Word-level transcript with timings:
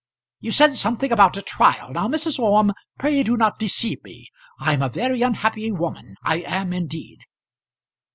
"You 0.39 0.51
said 0.51 0.73
something 0.73 1.11
about 1.11 1.37
a 1.37 1.43
trial. 1.43 1.91
Now, 1.91 2.07
Mrs. 2.07 2.39
Orme, 2.39 2.73
pray 2.97 3.21
do 3.21 3.37
not 3.37 3.59
deceive 3.59 4.03
me. 4.03 4.29
I'm 4.57 4.81
a 4.81 4.89
very 4.89 5.21
unhappy 5.21 5.71
woman; 5.71 6.15
I 6.23 6.37
am 6.39 6.73
indeed." 6.73 7.19